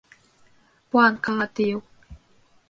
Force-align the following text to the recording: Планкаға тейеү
Планкаға 0.95 1.47
тейеү 1.61 1.83